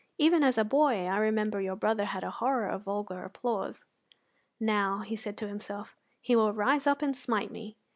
Even 0.17 0.41
as 0.43 0.57
a 0.57 0.63
boy 0.65 1.05
I 1.05 1.17
remember 1.17 1.61
your 1.61 1.75
brother 1.75 2.05
had 2.05 2.23
a 2.23 2.31
horror 2.31 2.65
of 2.67 2.85
vulgar 2.85 3.21
applause." 3.23 3.85
"Now," 4.59 5.01
he 5.01 5.15
said 5.15 5.37
to 5.37 5.47
himself, 5.47 5.95
"he 6.19 6.35
will 6.35 6.53
rise 6.53 6.87
up 6.87 7.03
and 7.03 7.15
smite 7.15 7.51
me." 7.51 7.77